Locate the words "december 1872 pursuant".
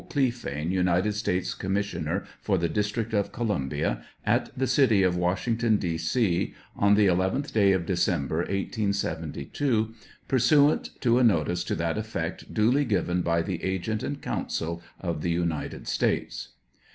7.85-10.99